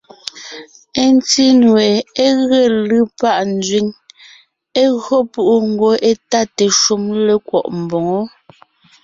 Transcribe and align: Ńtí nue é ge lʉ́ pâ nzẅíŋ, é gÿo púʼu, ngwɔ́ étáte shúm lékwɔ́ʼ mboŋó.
Ńtí 1.13 1.45
nue 1.61 1.87
é 2.25 2.27
ge 2.47 2.61
lʉ́ 2.87 3.01
pâ 3.19 3.29
nzẅíŋ, 3.53 3.85
é 4.81 4.83
gÿo 5.01 5.17
púʼu, 5.31 5.55
ngwɔ́ 5.69 5.93
étáte 6.09 6.65
shúm 6.79 7.03
lékwɔ́ʼ 7.25 7.65
mboŋó. 7.81 8.19